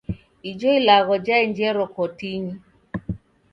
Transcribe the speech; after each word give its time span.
Ijo 0.49 0.69
ilagho 0.79 1.15
jaenjero 1.25 1.83
kotinyi. 1.95 2.53